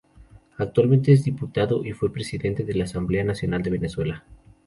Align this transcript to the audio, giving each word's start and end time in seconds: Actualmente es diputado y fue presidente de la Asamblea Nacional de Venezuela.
Actualmente 0.57 1.13
es 1.13 1.25
diputado 1.25 1.85
y 1.85 1.91
fue 1.93 2.11
presidente 2.11 2.63
de 2.63 2.73
la 2.73 2.85
Asamblea 2.85 3.23
Nacional 3.23 3.61
de 3.61 3.69
Venezuela. 3.69 4.25